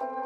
[0.00, 0.16] Welcome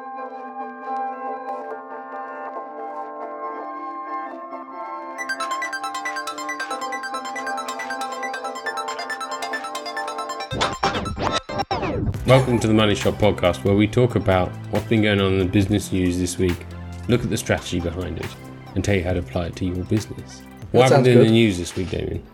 [12.61, 15.45] to the Money Shot podcast, where we talk about what's been going on in the
[15.45, 16.65] business news this week,
[17.09, 18.27] look at the strategy behind it,
[18.75, 20.41] and tell you how to apply it to your business.
[20.73, 21.27] What happened in good.
[21.27, 22.25] the news this week, Damien?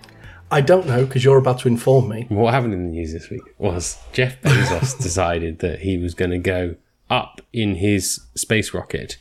[0.52, 2.26] I don't know because you're about to inform me.
[2.28, 6.30] What happened in the news this week was Jeff Bezos decided that he was going
[6.30, 6.76] to go
[7.10, 9.18] up in his space rocket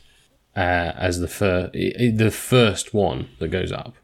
[0.56, 3.94] uh, as the first, the first one that goes up.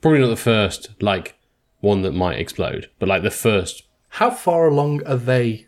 [0.00, 1.34] Probably not the first, like
[1.80, 5.66] one that might explode, but like the first, How far along are they?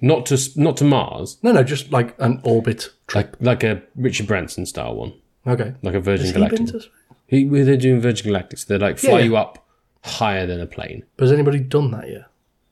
[0.00, 2.90] not to not to Mars, No, no, just like an orbit.
[3.14, 5.12] like like a Richard Branson style one,
[5.46, 5.74] Okay.
[5.82, 6.58] like a Virgin Has he Galactic.
[6.58, 6.86] been to?
[7.28, 9.24] He, well, they're doing Virgin Galactic, so they like fly Yeah.
[9.24, 9.64] you up
[10.04, 11.04] higher than a plane.
[11.16, 12.24] But has anybody done that yet?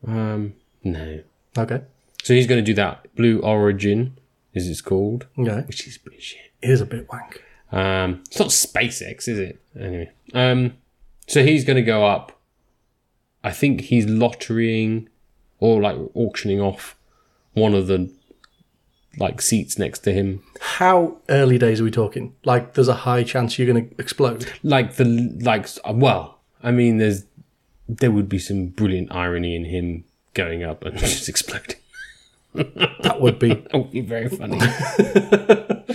[0.07, 1.21] Um, no.
[1.57, 1.83] Okay.
[2.23, 3.07] So he's going to do that.
[3.15, 4.17] Blue Origin,
[4.55, 5.63] is it's called, Okay.
[5.67, 6.53] which is pretty shit.
[6.63, 7.43] It is a bit wank.
[7.73, 9.61] Um, it's not SpaceX, is it?
[9.79, 10.75] Anyway, um,
[11.29, 12.39] so he's going to go up.
[13.45, 15.07] I think he's lotterying
[15.61, 16.97] or like auctioning off
[17.55, 18.11] one of the
[19.19, 20.43] like seats next to him.
[20.61, 22.35] How early days are we talking?
[22.45, 24.51] Like, there's a high chance you're going to explode.
[24.63, 25.05] Like the
[25.41, 25.69] like.
[25.89, 27.25] Well, I mean, there's
[27.89, 31.77] there would be some brilliant irony in him going up and just exploding.
[32.55, 33.55] That would be.
[33.71, 34.59] That would be very funny.
[34.59, 35.87] Yeah.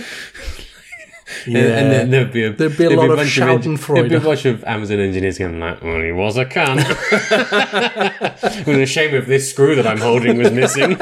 [1.46, 3.94] And, and then there'd be a, There'd be a lot of bunch Schadenfreude.
[3.94, 6.80] There'd be a bunch of Amazon engineers going like, "Well, he was a cunt."
[8.60, 10.98] it was a shame if this screw that I'm holding was missing.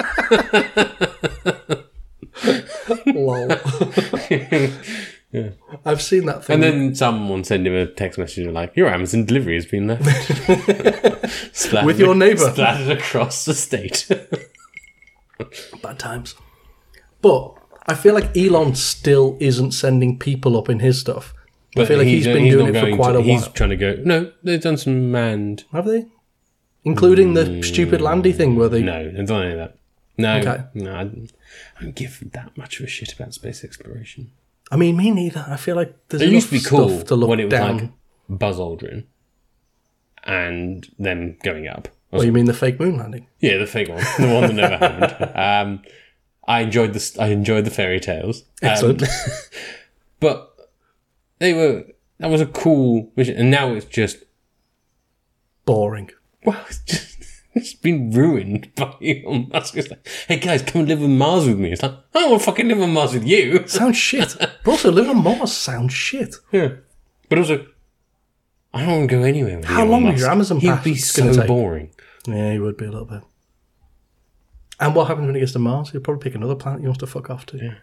[3.06, 3.52] Lol.
[5.86, 6.54] I've seen that thing.
[6.54, 10.04] and then someone send him a text message like, "Your Amazon delivery has been left."
[11.56, 12.50] Splattered- With your neighbour.
[12.52, 14.08] splattered across the state.
[15.82, 16.34] Bad times.
[17.20, 17.54] But
[17.86, 21.34] I feel like Elon still isn't sending people up in his stuff.
[21.76, 23.22] I feel like he's been doing it for quite to- a while.
[23.22, 23.96] He's trying to go.
[24.04, 25.64] No, they've done some manned.
[25.72, 26.06] Have they?
[26.84, 27.60] Including the hmm.
[27.62, 28.82] stupid Landy thing where they.
[28.82, 29.78] No, they've done any of that.
[30.16, 30.64] No, Okay.
[30.74, 31.04] no, I,
[31.80, 34.30] don't give that much of a shit about space exploration.
[34.70, 35.44] I mean, me neither.
[35.48, 37.44] I feel like there's It enough used to be cool stuff to look when it
[37.44, 37.76] was down.
[37.78, 37.90] like
[38.28, 39.04] Buzz Aldrin
[40.22, 41.88] and them going up.
[42.14, 43.26] Oh, you mean the fake moon landing?
[43.40, 45.30] Yeah, the fake one, the one that never happened.
[45.34, 45.82] Um,
[46.46, 49.02] I enjoyed the I enjoyed the fairy tales, Um, Excellent.
[50.20, 50.54] but
[51.38, 51.84] they were
[52.18, 54.18] that was a cool mission, and now it's just
[55.64, 56.10] Boring.
[56.44, 57.16] well, it's just
[57.54, 59.76] it's been ruined by Elon Musk.
[59.76, 61.72] It's like, hey guys, come and live on Mars with me.
[61.72, 63.66] It's like I don't want to fucking live on Mars with you.
[63.66, 64.36] Sounds shit.
[64.38, 66.34] but also, live on Mars sounds shit.
[66.52, 66.74] Yeah,
[67.30, 67.66] but also.
[68.74, 69.56] I don't want to go anywhere.
[69.58, 70.20] With How Elon long is Musk.
[70.20, 70.90] your Amazon He'd pass be
[71.22, 71.48] gonna so take?
[71.48, 71.90] boring.
[72.26, 73.22] Yeah, he would be a little bit.
[74.80, 75.90] And what happens when he gets to Mars?
[75.90, 77.56] He'll probably pick another planet he wants to fuck off to.
[77.58, 77.74] Yeah.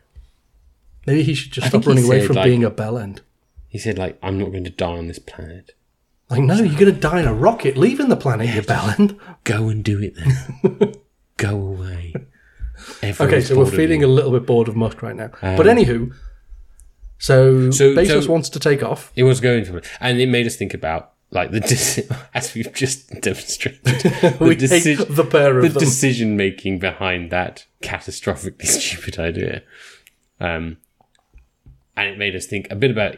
[1.08, 2.70] Maybe he should just I stop think he running away said, from like- being a
[2.70, 3.22] bell end.
[3.70, 5.72] He said, like, I'm not going to die on this planet.
[6.30, 9.18] Like, no, you're going to die in a rocket leaving the planet, you bell end.
[9.46, 10.94] Go and do it then.
[11.38, 12.14] Go away.
[13.02, 14.08] Okay, so we're bored of feeling you.
[14.08, 15.30] a little bit bored of Musk right now.
[15.42, 16.14] but um, anywho,
[17.22, 19.12] so, So- Bezos so- wants to take off.
[19.16, 23.10] It was going to, and it made us think about like the as we've just
[23.22, 29.64] demonstrated the, deci- the pair of the decision making behind that catastrophically stupid idea.
[30.42, 30.78] Um,
[31.96, 33.16] and it made us think a bit about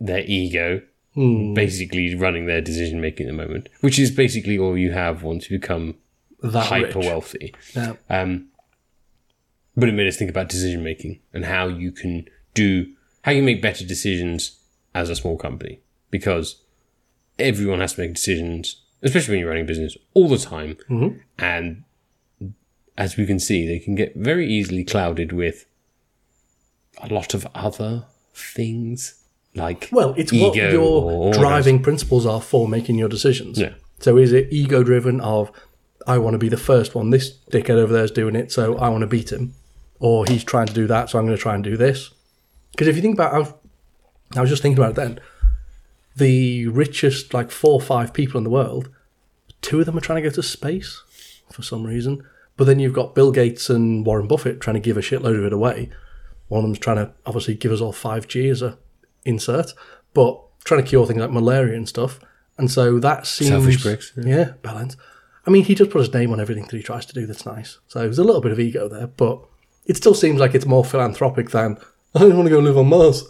[0.00, 0.82] their ego,
[1.14, 1.54] Hmm.
[1.54, 5.48] basically running their decision making at the moment, which is basically all you have once
[5.48, 5.94] you become
[6.42, 7.06] that hyper rich.
[7.06, 7.54] wealthy.
[7.76, 7.92] Yeah.
[8.10, 8.48] Um,
[9.76, 12.86] but it made us think about decision making and how you can do
[13.24, 14.58] how you make better decisions
[14.94, 15.80] as a small company
[16.10, 16.62] because
[17.38, 20.76] everyone has to make decisions, especially when you're running a business all the time.
[20.90, 21.18] Mm-hmm.
[21.38, 21.84] And
[22.98, 25.64] as we can see, they can get very easily clouded with
[26.98, 28.04] a lot of other
[28.34, 29.22] things
[29.54, 33.58] like Well, it's what your driving principles are for making your decisions.
[33.58, 33.72] Yeah.
[34.00, 35.50] So is it ego driven of
[36.06, 38.76] I want to be the first one, this dickhead over there is doing it, so
[38.76, 39.54] I want to beat him,
[39.98, 42.10] or he's trying to do that, so I'm going to try and do this.
[42.74, 43.54] Because if you think about, I've,
[44.36, 45.20] I was just thinking about it then.
[46.16, 48.88] The richest, like four or five people in the world,
[49.62, 51.02] two of them are trying to go to space
[51.52, 52.24] for some reason.
[52.56, 55.44] But then you've got Bill Gates and Warren Buffett trying to give a shitload of
[55.44, 55.90] it away.
[56.48, 58.78] One of them's trying to obviously give us all 5G as a
[59.24, 59.72] insert,
[60.12, 62.20] but trying to cure things like malaria and stuff.
[62.58, 64.96] And so that seems Selfish pricks, Yeah, balance.
[65.46, 67.26] I mean, he does put his name on everything that he tries to do.
[67.26, 67.78] That's nice.
[67.88, 69.44] So there's a little bit of ego there, but
[69.86, 71.78] it still seems like it's more philanthropic than
[72.14, 73.24] I don't want to go live on Mars.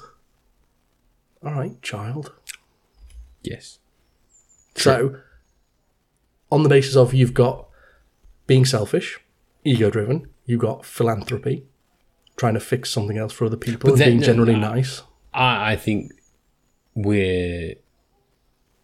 [1.44, 2.32] All right, child.
[3.42, 3.78] yes,
[4.76, 5.16] So,
[6.50, 7.66] on the basis of you've got
[8.46, 9.20] being selfish,
[9.64, 11.64] ego driven, you've got philanthropy,
[12.36, 14.72] trying to fix something else for other people and then- being no, generally no.
[14.74, 15.02] nice.
[15.34, 16.12] I, I think
[16.94, 17.74] we're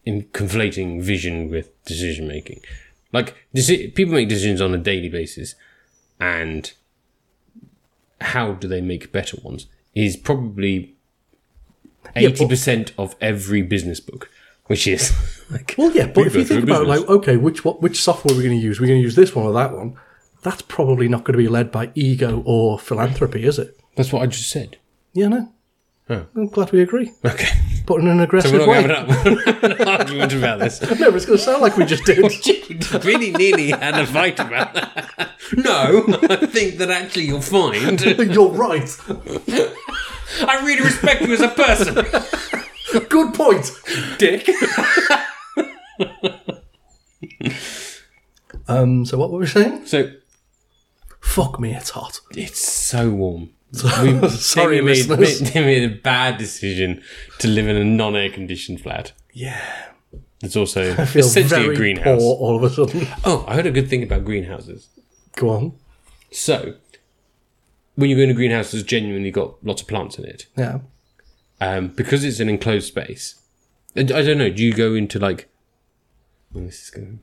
[0.04, 2.60] in conflating vision with decision making.
[3.12, 5.54] Like deci- people make decisions on a daily basis,
[6.18, 6.72] and
[8.20, 10.94] how do they make better ones is probably
[12.16, 14.30] Yeah, eighty percent of every business book,
[14.66, 15.12] which is
[15.50, 17.00] like Well, yeah, but if you think about business.
[17.00, 18.80] like, okay, which what which software are we going to use?
[18.80, 19.96] We're going to use this one or that one.
[20.42, 23.76] That's probably not going to be led by ego or philanthropy, is it?
[23.96, 24.78] that's what I just said.
[25.12, 25.52] Yeah, no.
[26.12, 26.26] Oh.
[26.34, 27.46] I'm glad we agree, Okay,
[27.86, 29.14] but in an so aggressive we're not way.
[29.44, 30.80] having an argument about this.
[30.98, 32.24] No, but it's going to sound like we just did.
[33.04, 35.30] really nearly had a fight about that.
[35.56, 38.00] No, I think that actually you'll find.
[38.34, 38.90] You're right.
[40.42, 41.94] I really respect you as a person.
[43.08, 43.70] Good point,
[44.18, 44.48] Dick.
[48.68, 49.04] um.
[49.04, 49.86] So what were we saying?
[49.86, 50.10] So
[51.20, 52.20] Fuck me, it's hot.
[52.32, 53.50] it's so warm.
[53.72, 55.40] We, Sorry, Jamie made, listeners.
[55.52, 57.02] they made a bad decision
[57.38, 59.12] to live in a non-air conditioned flat.
[59.32, 59.60] Yeah,
[60.42, 62.18] It's also I feel essentially very a greenhouse.
[62.20, 63.06] poor all of a sudden.
[63.24, 64.88] Oh, I heard a good thing about greenhouses.
[65.36, 65.72] Go on.
[66.32, 66.74] So
[67.94, 70.80] when you go in a greenhouse that's genuinely got lots of plants in it, Yeah.
[71.60, 73.36] um, because it's an enclosed space.
[73.96, 74.50] I don't know.
[74.50, 75.48] Do you go into like?
[76.56, 77.20] oh, this is going.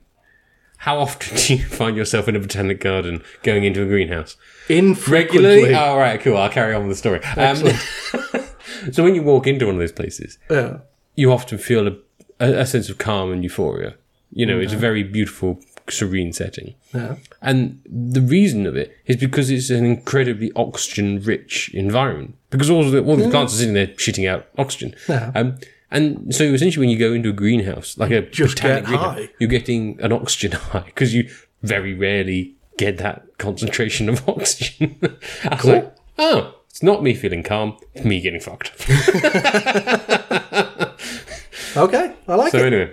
[0.78, 4.36] How often do you find yourself in a botanic garden going into a greenhouse?
[4.68, 5.48] Infrequently.
[5.64, 5.74] Regularly?
[5.74, 6.36] Oh, right, cool.
[6.36, 7.20] I'll carry on with the story.
[7.36, 10.78] Um, so when you walk into one of those places, Yeah.
[11.16, 11.96] you often feel a,
[12.40, 13.94] a, a sense of calm and euphoria.
[14.30, 15.58] You know, it's a very beautiful,
[15.88, 16.74] serene setting.
[16.94, 17.16] Yeah.
[17.40, 22.36] And the reason of it is because it's an incredibly oxygen-rich environment.
[22.50, 24.94] Because all the, all the plants are sitting there shitting out oxygen.
[25.34, 25.58] Um,
[25.90, 29.14] and so essentially, when you go into a greenhouse, like a Just botanic get greenhouse,
[29.16, 29.28] high.
[29.38, 31.28] you're getting an oxygen high because you
[31.62, 34.96] very rarely get that concentration of oxygen.
[35.44, 38.72] I was like, oh, it's not me feeling calm; it's me getting fucked.
[41.76, 42.58] Okay, I like it.
[42.58, 42.92] so anyway,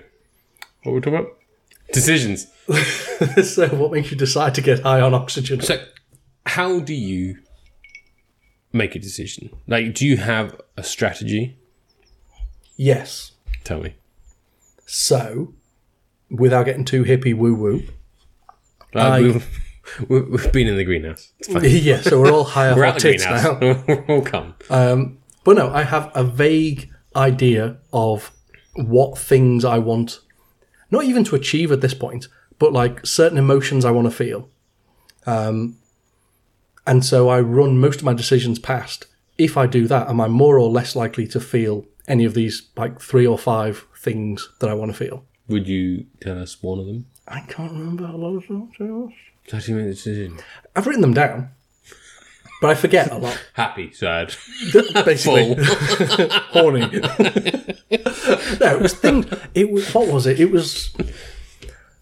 [0.84, 1.38] what were we talking about?
[1.94, 2.48] Decisions.
[3.44, 5.62] so, what makes you decide to get high on oxygen?
[5.62, 5.84] So,
[6.46, 7.38] how do you
[8.74, 9.50] make a decision?
[9.68, 11.58] Like, do you have a strategy?
[12.76, 13.32] Yes.
[13.64, 13.96] Tell me.
[14.86, 15.54] So,
[16.30, 17.84] without getting too hippie woo woo,
[18.94, 19.40] Uh,
[20.08, 21.32] we've, been in the greenhouse.
[21.40, 21.64] It's fine.
[21.66, 22.02] yeah.
[22.02, 23.58] So we're all high off We're our tits now.
[23.62, 24.56] We're all calm.
[24.70, 28.32] Um, but no, I have a vague idea of
[28.76, 30.20] what things I want,
[30.92, 32.28] not even to achieve at this point,
[32.60, 34.50] but like certain emotions I want to feel.
[35.26, 35.78] Um,
[36.88, 39.08] and so I run most of my decisions past.
[39.38, 42.70] If I do that, am I more or less likely to feel any of these
[42.76, 45.26] like three or five things that I want to feel?
[45.48, 47.06] Would you tell us one of them?
[47.28, 48.72] I can't remember a lot of them.
[49.52, 50.40] How do you make the decision?
[50.76, 51.52] I've written them down,
[52.62, 53.40] but I forget a lot.
[53.54, 54.34] Happy, sad,
[55.06, 55.56] Basically,
[56.50, 56.80] horny.
[56.90, 57.00] no,
[57.90, 59.26] it was things.
[59.54, 60.40] It was what was it?
[60.40, 60.96] It was.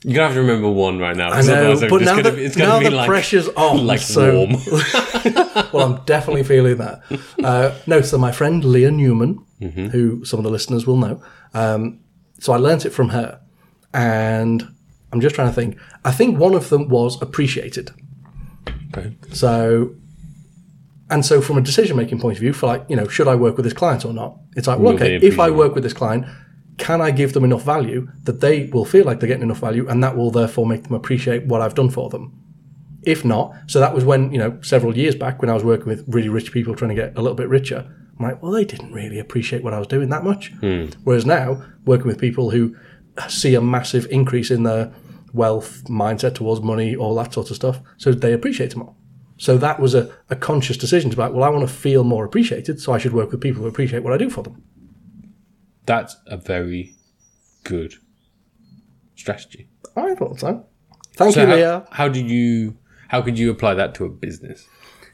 [0.03, 1.29] You're gonna have to remember one right now.
[1.31, 4.51] I know, but now that be- it's now the like, pressure's on, like so warm.
[5.73, 7.01] well, I'm definitely feeling that.
[7.43, 9.87] Uh, no, so my friend Leah Newman, Mm-hmm.
[9.87, 11.21] who some of the listeners will know,
[11.53, 11.99] um,
[12.39, 13.39] so I learnt it from her,
[13.93, 14.61] and
[15.11, 15.77] I'm just trying to think.
[16.03, 17.91] I think one of them was appreciated.
[18.95, 19.15] Okay.
[19.31, 19.95] So,
[21.09, 23.35] and so from a decision making point of view, for like, you know, should I
[23.35, 24.37] work with this client or not?
[24.55, 26.25] It's like, well, Will okay, if I work with this client,
[26.77, 29.87] can I give them enough value that they will feel like they're getting enough value
[29.87, 32.39] and that will therefore make them appreciate what I've done for them?
[33.03, 35.87] If not, so that was when, you know, several years back when I was working
[35.87, 37.85] with really rich people trying to get a little bit richer.
[38.17, 40.51] I'm like, well, they didn't really appreciate what I was doing that much.
[40.61, 40.85] Hmm.
[41.03, 42.75] Whereas now, working with people who
[43.27, 44.93] see a massive increase in their
[45.33, 48.95] wealth, mindset towards money, all that sort of stuff, so they appreciate it more.
[49.37, 52.03] So that was a, a conscious decision to be like, well, I want to feel
[52.03, 54.63] more appreciated, so I should work with people who appreciate what I do for them.
[55.85, 56.95] That's a very
[57.63, 57.95] good
[59.15, 59.67] strategy.
[59.95, 60.65] I thought so.
[61.15, 61.87] Thank So you, how, Leah.
[61.91, 62.77] how did you?
[63.09, 64.67] How could you apply that to a business?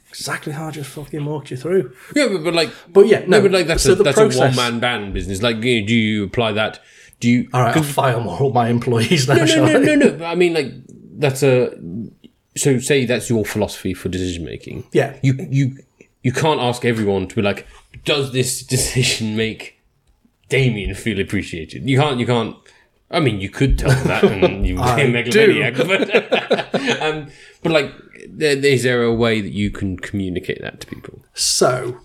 [0.09, 1.93] Exactly how I just fucking walked you through.
[2.15, 4.39] Yeah, but, but like, But yeah, no, no, but like that's so a that's process-
[4.39, 5.41] a one man band business.
[5.41, 6.79] Like, you know, do you apply that?
[7.19, 7.49] Do you?
[7.53, 9.83] All right, I'll fire more all my employees now, shall no, I?
[9.83, 10.25] no, no, no.
[10.25, 10.71] I mean, like
[11.17, 11.77] that's a.
[12.57, 14.85] So say that's your philosophy for decision making.
[14.93, 15.17] Yeah.
[15.21, 15.77] You you
[16.23, 17.67] you can't ask everyone to be like,
[18.05, 19.78] does this decision make
[20.49, 21.87] Damien feel appreciated?
[21.87, 22.19] You can't.
[22.19, 22.55] You can't.
[23.11, 25.75] I mean, you could tell that, and you would I be a megalomaniac.
[25.77, 27.27] But, um,
[27.63, 27.91] but like,
[28.27, 31.19] there, is there a way that you can communicate that to people?
[31.33, 32.01] So,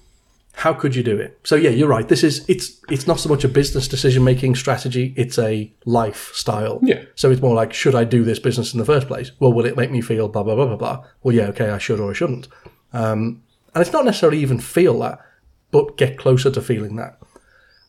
[0.55, 1.39] how could you do it?
[1.45, 2.09] So yeah, you're right.
[2.09, 6.79] This is it's it's not so much a business decision making strategy; it's a lifestyle.
[6.83, 7.03] Yeah.
[7.17, 9.33] So it's more like, should I do this business in the first place?
[9.41, 11.05] Well, will it make me feel blah blah blah blah blah?
[11.23, 12.49] Well, yeah, okay, I should or I shouldn't.
[12.93, 13.43] Um,
[13.75, 15.19] And it's not necessarily even feel that,
[15.73, 17.19] but get closer to feeling that.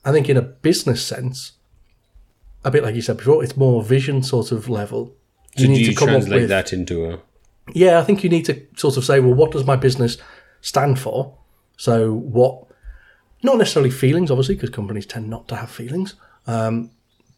[0.05, 1.53] I think in a business sense,
[2.63, 5.15] a bit like you said before, it's more vision sort of level.
[5.57, 7.19] So do you translate that into a?
[7.74, 10.17] Yeah, I think you need to sort of say, well, what does my business
[10.62, 11.35] stand for?
[11.77, 12.67] So what?
[13.41, 16.15] Not necessarily feelings, obviously, because companies tend not to have feelings.
[16.47, 16.91] Um,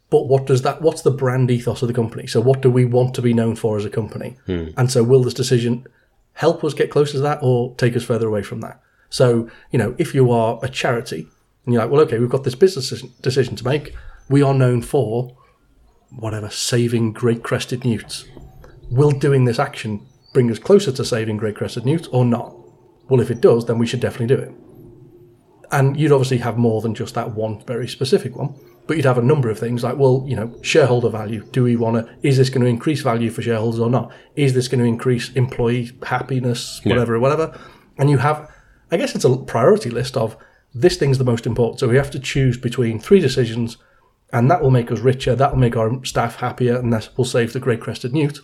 [0.09, 0.81] but what does that?
[0.81, 2.27] What's the brand ethos of the company?
[2.27, 4.37] So what do we want to be known for as a company?
[4.45, 4.69] Hmm.
[4.77, 5.85] And so will this decision
[6.33, 8.81] help us get closer to that, or take us further away from that?
[9.09, 11.27] So you know, if you are a charity
[11.67, 13.93] and you're like, well, okay, we've got this business decision to make.
[14.29, 15.37] We are known for
[16.11, 18.23] whatever saving great crested newts.
[18.89, 22.55] Will doing this action bring us closer to saving great crested newts or not?
[23.09, 24.51] Well, if it does, then we should definitely do it.
[25.69, 28.55] And you'd obviously have more than just that one very specific one,
[28.87, 31.43] but you'd have a number of things like, well, you know, shareholder value.
[31.51, 34.13] Do we want to, is this going to increase value for shareholders or not?
[34.37, 37.21] Is this going to increase employee happiness, whatever, yeah.
[37.21, 37.59] whatever?
[37.97, 38.49] And you have,
[38.89, 40.37] I guess it's a priority list of
[40.73, 41.79] this thing's the most important.
[41.79, 43.77] So we have to choose between three decisions,
[44.31, 47.25] and that will make us richer, that will make our staff happier, and that will
[47.25, 48.39] save the great crested newt.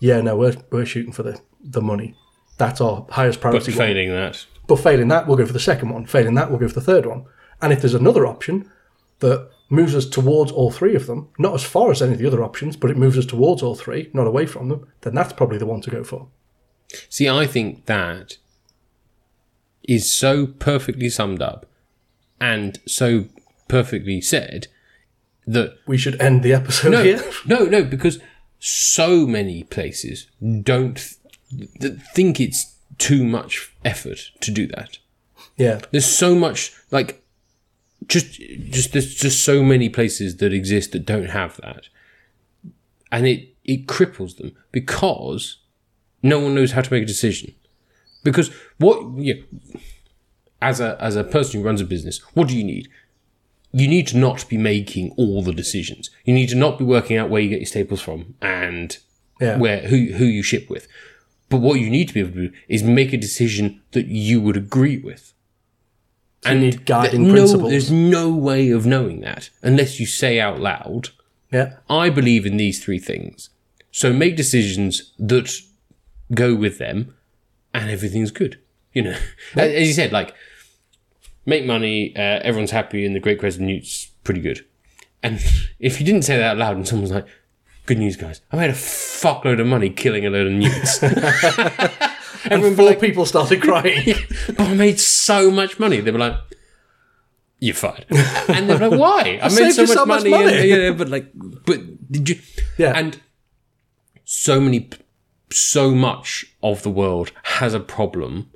[0.00, 2.14] Yeah, no, we're, we're shooting for the, the money.
[2.58, 3.72] That's our highest priority.
[3.72, 4.18] But failing one.
[4.18, 4.46] that.
[4.66, 6.06] But failing that, we'll go for the second one.
[6.06, 7.24] Failing that, we'll go for the third one.
[7.62, 8.70] And if there's another option
[9.20, 12.26] that moves us towards all three of them, not as far as any of the
[12.26, 15.32] other options, but it moves us towards all three, not away from them, then that's
[15.32, 16.28] probably the one to go for.
[17.08, 18.36] See, I think that
[19.86, 21.66] is so perfectly summed up
[22.40, 23.26] and so
[23.68, 24.68] perfectly said
[25.46, 27.22] that we should end the episode no, here.
[27.46, 28.18] no, no, because
[28.58, 30.26] so many places
[30.62, 31.14] don't
[31.80, 34.98] th- think it's too much effort to do that.
[35.56, 37.22] Yeah, there's so much like
[38.08, 38.40] just
[38.70, 41.88] just there's just so many places that exist that don't have that,
[43.10, 45.58] and it it cripples them because
[46.22, 47.54] no one knows how to make a decision.
[48.32, 49.80] Because what you know,
[50.60, 52.88] as a as a person who runs a business, what do you need?
[53.72, 56.10] You need to not be making all the decisions.
[56.24, 58.98] You need to not be working out where you get your staples from and
[59.40, 59.58] yeah.
[59.58, 60.88] where who who you ship with.
[61.48, 64.40] But what you need to be able to do is make a decision that you
[64.40, 65.32] would agree with.
[66.42, 67.70] So and need guiding no, principles.
[67.70, 71.10] There's no way of knowing that unless you say out loud,
[71.52, 73.50] "Yeah, I believe in these three things."
[73.92, 75.60] So make decisions that
[76.34, 77.15] go with them,
[77.82, 78.60] and everything's good.
[78.92, 79.16] You know,
[79.56, 80.34] as you said, like
[81.44, 84.64] make money, uh, everyone's happy, and the Great Crested Newt's pretty good.
[85.22, 85.36] And
[85.78, 87.26] if you didn't say that out loud, and someone's like,
[87.84, 88.40] "Good news, guys!
[88.50, 93.26] I made a fuckload of money killing a load of newts." and four like, people
[93.26, 94.14] started crying.
[94.48, 96.00] but I made so much money.
[96.00, 96.36] They were like,
[97.60, 98.06] "You're fired,"
[98.48, 99.38] and they're like, "Why?
[99.42, 100.56] I, I made so much so money." Much money.
[100.56, 102.38] And, yeah, but like, but did you?
[102.78, 102.92] Yeah.
[102.96, 103.20] And
[104.24, 104.88] so many,
[105.50, 108.50] so much of the world has a problem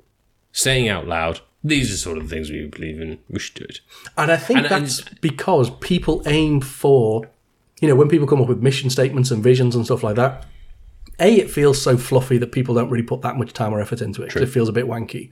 [0.51, 3.19] saying out loud, these are sort of things we believe in.
[3.29, 3.79] We should do it.
[4.17, 7.29] And I think and, that's and, because people aim for,
[7.79, 10.45] you know, when people come up with mission statements and visions and stuff like that,
[11.19, 14.01] A, it feels so fluffy that people don't really put that much time or effort
[14.01, 14.35] into it.
[14.35, 15.31] It feels a bit wanky.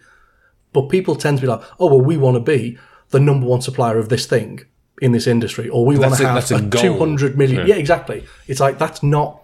[0.72, 2.78] But people tend to be like, oh, well, we want to be
[3.10, 4.62] the number one supplier of this thing
[5.02, 7.62] in this industry, or we want to have a, a 200 million.
[7.62, 7.74] Yeah.
[7.74, 8.26] yeah, exactly.
[8.48, 9.39] It's like, that's not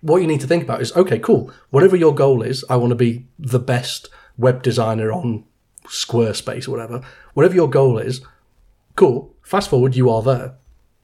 [0.00, 1.52] what you need to think about is okay, cool.
[1.70, 5.44] Whatever your goal is, I want to be the best web designer on
[5.84, 7.02] Squarespace or whatever,
[7.34, 8.20] whatever your goal is,
[8.94, 9.34] cool.
[9.42, 10.54] Fast forward, you are there.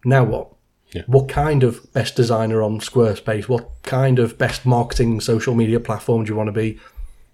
[0.05, 0.51] Now what?
[0.93, 1.03] Yeah.
[1.07, 3.49] What kind of best designer on Squarespace?
[3.49, 6.79] What kind of best marketing social media platform do you want to be?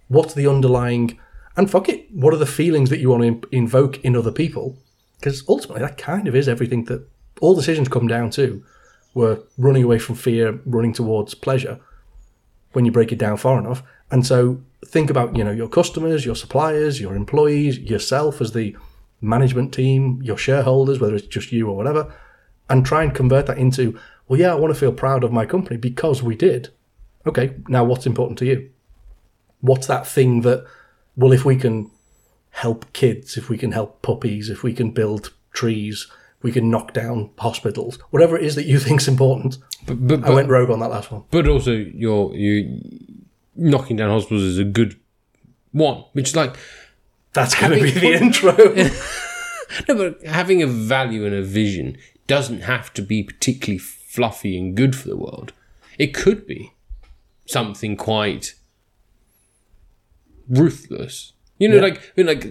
[0.09, 1.19] What's the underlying,
[1.57, 4.79] and fuck it, what are the feelings that you want to invoke in other people?
[5.19, 7.07] Because ultimately, that kind of is everything that
[7.41, 8.65] all decisions come down to.
[9.15, 11.81] We're running away from fear, running towards pleasure
[12.73, 13.83] when you break it down far enough.
[14.11, 18.77] And so think about, you know, your customers, your suppliers, your employees, yourself as the
[19.21, 22.15] management team, your shareholders, whether it's just you or whatever,
[22.69, 23.99] and try and convert that into,
[24.29, 26.71] well, yeah, I want to feel proud of my company because we did.
[27.27, 28.71] Okay, now what's important to you?
[29.61, 30.65] What's that thing that,
[31.17, 31.91] well, if we can
[32.51, 36.07] help kids, if we can help puppies, if we can build trees,
[36.43, 39.59] we can knock down hospitals, whatever it is that you think's important.
[39.87, 41.25] But, but, but I went rogue on that last one.
[41.31, 42.81] But also, you're you
[43.57, 44.99] knocking down hospitals is a good
[45.73, 46.57] one, which is like
[47.33, 48.57] that's going to be the intro.
[49.89, 54.77] no, but having a value and a vision doesn't have to be particularly fluffy and
[54.77, 55.53] good for the world.
[55.99, 56.73] It could be
[57.47, 58.55] something quite
[60.49, 61.33] ruthless.
[61.59, 61.83] You know, yeah.
[61.83, 62.47] like I mean, like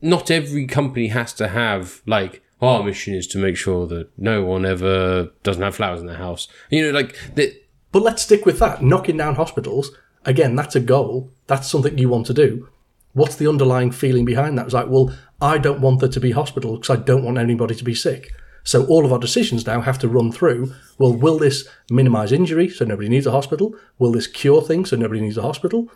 [0.00, 4.44] not every company has to have like our mission is to make sure that no
[4.44, 6.48] one ever doesn't have flowers in their house.
[6.70, 7.60] You know, like that.
[7.92, 8.82] But let's stick with that.
[8.82, 9.90] Knocking down hospitals
[10.24, 11.30] again, that's a goal.
[11.46, 12.68] That's something you want to do.
[13.12, 14.64] What's the underlying feeling behind that?
[14.64, 17.74] It's like, well, I don't want there to be hospital because I don't want anybody
[17.74, 18.32] to be sick.
[18.64, 22.68] So all of our decisions now have to run through, well, will this minimize injury
[22.70, 23.74] so nobody needs a hospital?
[23.98, 25.90] Will this cure things so nobody needs a hospital?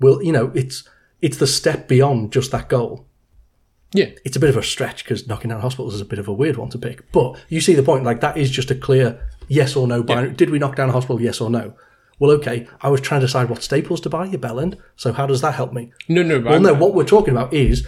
[0.00, 0.86] Will, you know, it's
[1.22, 3.06] it's the step beyond just that goal.
[3.92, 4.10] Yeah.
[4.24, 6.32] It's a bit of a stretch because knocking down hospitals is a bit of a
[6.32, 7.10] weird one to pick.
[7.12, 9.18] But you see the point, like that is just a clear
[9.48, 10.34] yes or no binary.
[10.34, 11.74] Did we knock down a hospital, yes or no?
[12.18, 14.76] Well, okay, I was trying to decide what staples to buy, you bellend.
[14.96, 15.92] So how does that help me?
[16.08, 17.86] No, no, Well, I'm- no, what we're talking about is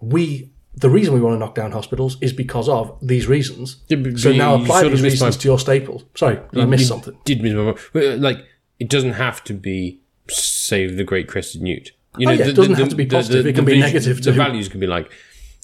[0.00, 0.50] we.
[0.74, 3.78] The reason we want to knock down hospitals is because of these reasons.
[3.88, 6.04] Yeah, so now apply these missed my- reasons to your staples.
[6.14, 7.16] Sorry, did I miss you something?
[7.24, 8.44] Did miss my but, uh, Like
[8.78, 11.90] it doesn't have to be save the great crested newt.
[12.16, 14.36] You Oh, yeah, it doesn't have to be positive, it can be negative The too.
[14.36, 15.10] values can be like,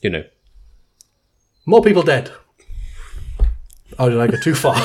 [0.05, 0.25] you know,
[1.67, 2.31] More people dead.
[3.99, 4.77] Oh, did I go too far?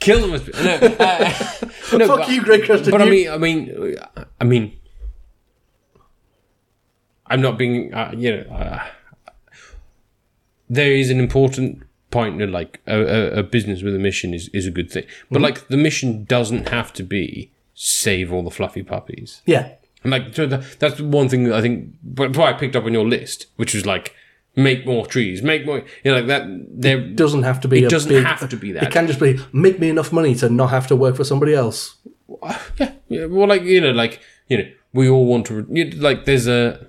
[0.00, 0.34] kill them.
[0.34, 3.96] As, no, uh, no, Fuck but, you, Crested But I mean, I mean,
[4.40, 4.78] I mean,
[7.26, 8.84] I'm not being, uh, you know, uh,
[10.68, 14.48] there is an important point that like a, a, a business with a mission is,
[14.52, 15.44] is a good thing, but Mm-hmm.
[15.44, 19.40] like the mission doesn't have to be save all the fluffy puppies.
[19.46, 19.72] yeah.
[20.02, 22.92] And like so that, that's one thing that I think but I picked up on
[22.92, 24.14] your list, which was like
[24.56, 27.84] make more trees, make more you know like that there Doesn't have to be.
[27.84, 28.84] It doesn't big- have to be that.
[28.84, 31.54] It can just be make me enough money to not have to work for somebody
[31.54, 31.96] else.
[32.78, 35.62] yeah, yeah well like you know like you know we all want to
[35.96, 36.88] like there's a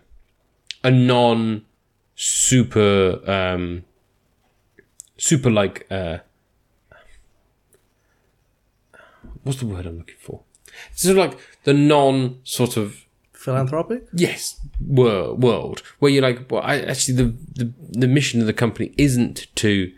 [0.84, 1.66] a non
[2.16, 3.84] super um
[5.18, 6.18] super like uh
[9.44, 10.42] what's the word I'm looking for?
[10.94, 13.03] Sort of like the non sort of
[13.44, 14.04] Philanthropic.
[14.14, 14.60] yes.
[14.80, 15.82] Wor- world.
[16.00, 17.74] Where you're like well I, actually the, the
[18.04, 19.92] the mission of the company isn't to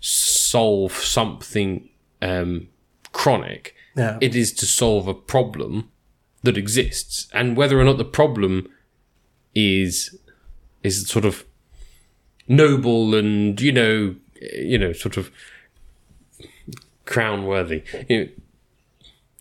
[0.00, 1.88] solve something
[2.22, 2.68] um
[3.12, 3.74] chronic.
[3.96, 4.18] Yeah.
[4.20, 5.90] it is to solve a problem
[6.42, 7.28] that exists.
[7.32, 8.68] And whether or not the problem
[9.54, 10.16] is
[10.82, 11.44] is sort of
[12.46, 14.14] noble and you know
[14.52, 15.30] you know sort of
[17.04, 17.82] crown worthy.
[18.08, 18.28] You know,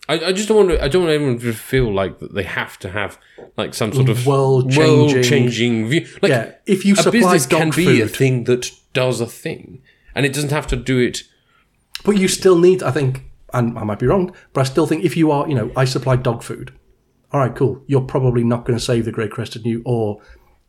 [0.07, 2.43] I, I just don't want to, I don't want everyone to feel like that they
[2.43, 3.17] have to have
[3.57, 6.07] like some sort of World-changing- view.
[6.21, 9.81] Like Yeah, if you a supply business can be a thing that does a thing,
[10.13, 11.23] and it doesn't have to do it.
[12.03, 15.03] But you still need, I think, and I might be wrong, but I still think
[15.03, 16.73] if you are, you know, I supply dog food.
[17.31, 17.83] All right, cool.
[17.87, 20.21] You're probably not going to save the great crested newt or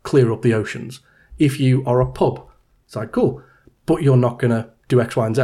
[0.02, 1.00] clear up the oceans.
[1.38, 2.44] If you are a pub,
[2.86, 3.42] it's like cool,
[3.84, 5.42] but you're not going to do X, Y, and Z.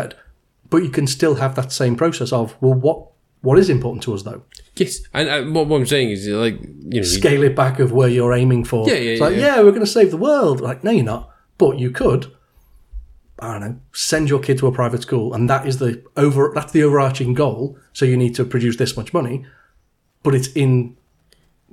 [0.71, 3.12] But you can still have that same process of well, what
[3.43, 4.43] what is important to us though?
[4.77, 8.09] Yes, and what, what I'm saying is like you know, Scale it back of where
[8.09, 8.89] you're aiming for.
[8.89, 9.57] Yeah, yeah, It's like yeah.
[9.57, 10.61] yeah, we're going to save the world.
[10.61, 11.31] Like no, you're not.
[11.59, 12.33] But you could.
[13.39, 13.81] I don't know.
[13.93, 16.53] Send your kid to a private school, and that is the over.
[16.55, 17.77] That's the overarching goal.
[17.93, 19.45] So you need to produce this much money,
[20.23, 20.97] but it's in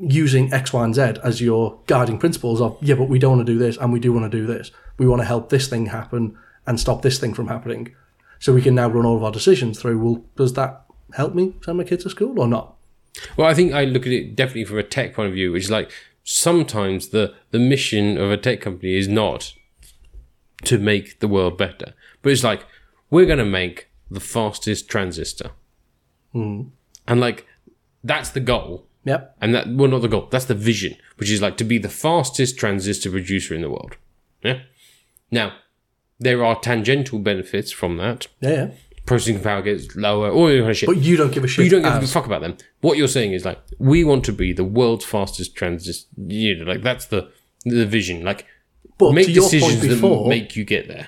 [0.01, 3.47] using X, Y, and Z as your guiding principles of yeah, but we don't want
[3.47, 4.71] to do this, and we do want to do this.
[4.97, 7.95] We want to help this thing happen and stop this thing from happening.
[8.39, 9.99] So we can now run all of our decisions through.
[9.99, 12.75] Well, does that help me send my kids to school or not?
[13.37, 15.65] Well, I think I look at it definitely from a tech point of view, which
[15.65, 15.91] is like
[16.23, 19.53] sometimes the the mission of a tech company is not
[20.65, 22.65] to make the world better, but it's like
[23.09, 25.51] we're going to make the fastest transistor,
[26.33, 26.63] hmm.
[27.07, 27.45] and like
[28.03, 28.85] that's the goal.
[29.05, 29.37] Yep.
[29.41, 30.27] And that well, not the goal.
[30.29, 33.95] That's the vision, which is like to be the fastest transistor producer in the world.
[34.43, 34.61] Yeah.
[35.31, 35.53] Now,
[36.19, 38.27] there are tangential benefits from that.
[38.41, 38.71] Yeah.
[39.09, 40.87] Processing power gets lower, all that kind of shit.
[40.87, 41.57] But you don't give a shit.
[41.57, 42.57] But you don't give a as- fuck about them.
[42.81, 46.07] What you're saying is like we want to be the world's fastest transistor.
[46.15, 47.31] You know, like that's the
[47.65, 48.23] the vision.
[48.23, 48.45] Like
[48.99, 51.07] But make to your decisions point before, that make you get there.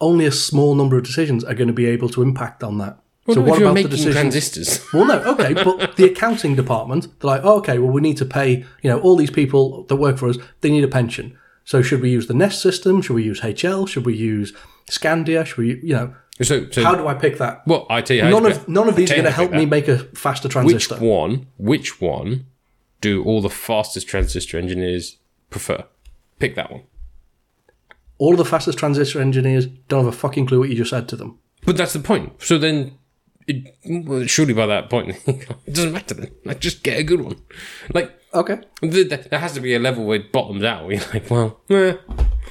[0.00, 2.98] only a small number of decisions are going to be able to impact on that.
[3.26, 4.14] Well, so what you're about the making decisions?
[4.16, 4.84] transistors?
[4.92, 8.24] Well, no, okay, but the accounting department, they're like, oh, okay, well, we need to
[8.24, 11.38] pay, you know, all these people that work for us, they need a pension.
[11.64, 13.00] So should we use the Nest system?
[13.00, 13.86] Should we use HL?
[13.88, 14.52] Should we use
[14.90, 15.46] Skandia?
[15.46, 17.66] Should we, you know, So, so how do I pick that?
[17.66, 19.88] well, I tell you, None of none of these are going to help me make
[19.88, 20.94] a faster transistor.
[20.96, 21.46] Which one?
[21.58, 22.46] Which one
[23.00, 25.18] do all the fastest transistor engineers
[25.50, 25.84] prefer?
[26.38, 26.82] Pick that one.
[28.18, 31.08] All of the fastest transistor engineers don't have a fucking clue what you just said
[31.08, 31.38] to them.
[31.64, 32.40] But that's the point.
[32.42, 32.98] So then,
[33.46, 36.30] it, well, surely by that point, it doesn't matter then.
[36.44, 37.36] Like, just get a good one.
[37.92, 38.58] Like, Okay.
[38.80, 40.88] th- th- there has to be a level where it bottoms out.
[40.90, 41.96] You're like, well, eh.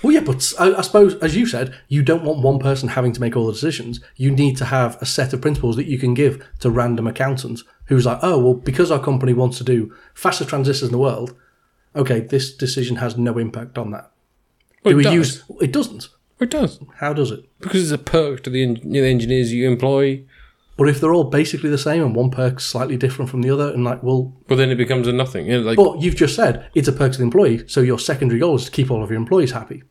[0.03, 3.13] Well, yeah, but I, I suppose, as you said, you don't want one person having
[3.13, 3.99] to make all the decisions.
[4.15, 7.63] You need to have a set of principles that you can give to random accountants
[7.85, 11.35] who's like, oh, well, because our company wants to do fastest transistors in the world,
[11.95, 14.11] okay, this decision has no impact on that.
[14.83, 15.13] Well, Do we it does.
[15.13, 15.43] use?
[15.61, 16.09] It doesn't.
[16.39, 17.45] It does How does it?
[17.59, 20.23] because it's a perk to the, en- the engineers you employ.
[20.77, 23.71] But if they're all basically the same and one perk's slightly different from the other,
[23.71, 25.45] and like, well, But then it becomes a nothing.
[25.45, 27.99] You know, like, but you've just said it's a perk to the employee, so your
[27.99, 29.83] secondary goal is to keep all of your employees happy.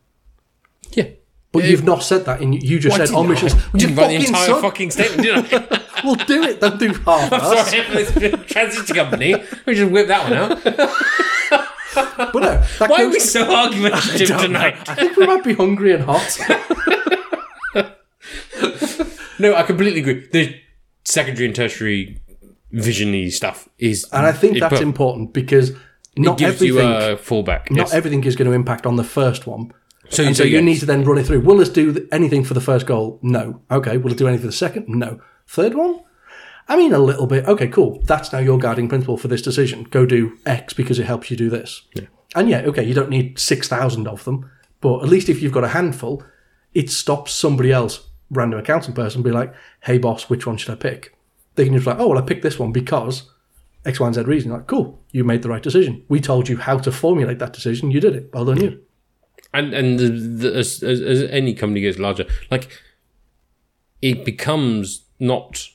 [1.53, 1.59] Yeah.
[1.61, 3.23] But you've not said that, and you just said I?
[3.27, 3.53] missions.
[3.53, 4.61] I You didn't the entire son.
[4.61, 5.77] fucking statement, did I?
[6.03, 6.59] Well, do it.
[6.59, 7.29] Don't do half.
[7.29, 9.35] Sorry, transition company.
[9.67, 10.63] We just whip that one out.
[11.93, 14.89] But no, Why are we so argumentative tonight?
[14.89, 16.39] I think we might be hungry and hot.
[19.39, 20.27] No, I completely agree.
[20.31, 20.55] The
[21.03, 22.21] secondary and tertiary
[22.71, 25.71] visiony stuff is, And I think that's important because
[26.15, 27.71] not everything, you a fallback.
[27.71, 27.93] not yes.
[27.93, 29.71] everything is going to impact on the first one.
[30.11, 31.41] So And so you need to then run it through.
[31.41, 33.19] Will this do anything for the first goal?
[33.21, 33.61] No.
[33.71, 33.97] Okay.
[33.97, 34.87] Will it do anything for the second?
[34.87, 35.19] No.
[35.47, 36.01] Third one?
[36.67, 37.47] I mean, a little bit.
[37.47, 38.01] Okay, cool.
[38.03, 39.83] That's now your guiding principle for this decision.
[39.83, 41.81] Go do X because it helps you do this.
[42.35, 45.65] And yeah, okay, you don't need 6,000 of them, but at least if you've got
[45.65, 46.23] a handful,
[46.73, 50.75] it stops somebody else, random accounting person, be like, hey, boss, which one should I
[50.75, 51.13] pick?
[51.55, 53.29] They can just be like, oh, well, I picked this one because
[53.85, 54.51] X, Y, and Z reason.
[54.51, 56.05] Like, cool, you made the right decision.
[56.07, 57.91] We told you how to formulate that decision.
[57.91, 58.29] You did it.
[58.33, 58.81] Well done, you.
[59.53, 62.69] And and the, the, as, as, as any company gets larger, like
[64.01, 65.67] it becomes not,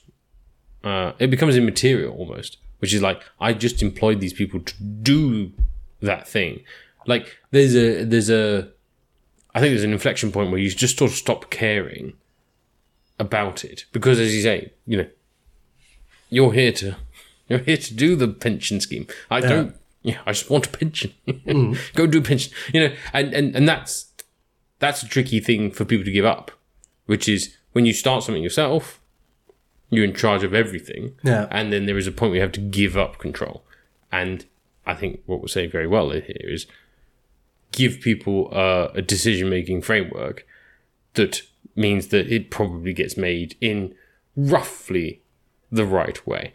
[0.83, 2.57] uh, it becomes immaterial almost.
[2.79, 5.51] Which is like I just employed these people to do
[6.01, 6.63] that thing.
[7.07, 8.69] Like there's a there's a,
[9.55, 12.13] I think there's an inflection point where you just sort of stop caring
[13.19, 15.07] about it because, as you say, you know,
[16.29, 16.95] you're here to
[17.47, 19.07] you're here to do the pension scheme.
[19.31, 19.75] I don't.
[20.03, 21.13] Yeah, I just want a pension.
[21.95, 22.53] Go do a pension.
[22.73, 24.11] You know, and, and and that's
[24.79, 26.51] that's a tricky thing for people to give up,
[27.07, 29.01] which is when you start something yourself,
[29.89, 31.15] you're in charge of everything.
[31.23, 31.47] Yeah.
[31.51, 33.63] And then there is a point where you have to give up control.
[34.11, 34.45] And
[34.85, 36.67] I think what we're saying very well here is
[37.71, 40.45] give people uh, a decision making framework
[41.15, 41.41] that
[41.75, 43.93] means that it probably gets made in
[44.35, 45.21] roughly
[45.71, 46.53] the right way.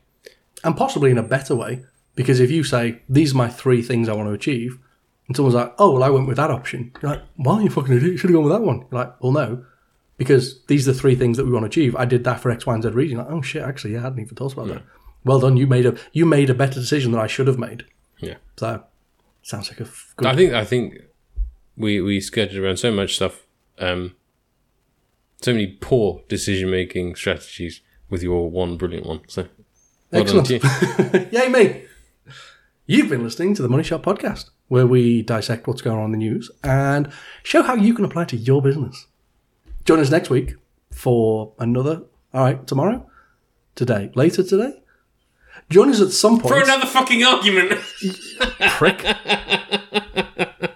[0.64, 1.84] and possibly in a better way.
[2.14, 4.78] Because if you say, these are my three things I want to achieve,
[5.26, 6.92] and someone's like, oh, well, I went with that option.
[7.00, 8.12] You're like, why are you fucking idiot?
[8.12, 8.80] You should have gone with that one.
[8.90, 9.64] You're like, well, no,
[10.18, 11.96] because these are the three things that we want to achieve.
[11.96, 13.18] I did that for X, Y, and Z reason.
[13.18, 14.82] Like, oh, shit, actually, yeah, I hadn't even thought about that.
[15.24, 15.56] Well done.
[15.56, 17.84] You made a you made a better decision than I should have made.
[18.18, 18.36] Yeah.
[18.56, 18.82] So,
[19.42, 20.26] sounds like a f- good.
[20.26, 20.98] I think I think
[21.76, 23.46] we we skirted around so much stuff,
[23.78, 24.16] um,
[25.40, 29.20] so many poor decision making strategies with your one brilliant one.
[29.28, 29.46] So
[30.10, 31.32] well done Excellent.
[31.32, 31.82] Yay, me.
[32.86, 36.12] You've been listening to the Money Shot Podcast, where we dissect what's going on in
[36.12, 37.08] the news and
[37.44, 39.06] show how you can apply to your business.
[39.84, 40.54] Join us next week
[40.90, 42.02] for another.
[42.34, 43.08] All right, tomorrow?
[43.76, 44.10] Today?
[44.16, 44.82] Later today?
[45.70, 46.54] Join us at some point.
[46.54, 47.80] For another fucking argument.
[48.72, 49.04] prick.